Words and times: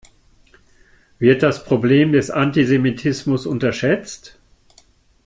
Wird 1.19 1.43
das 1.43 1.63
Problem 1.63 2.11
des 2.13 2.31
Antisemitismus 2.31 3.45
unterschätzt? 3.45 4.39